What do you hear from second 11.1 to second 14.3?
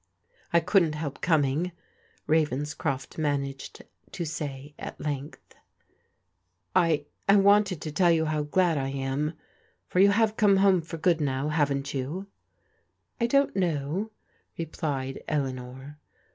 now, haven't you?" I don't know,"